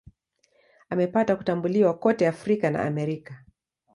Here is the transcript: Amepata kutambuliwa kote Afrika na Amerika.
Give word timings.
Amepata 0.89 1.35
kutambuliwa 1.35 1.93
kote 1.97 2.27
Afrika 2.27 2.69
na 2.69 2.83
Amerika. 2.85 3.45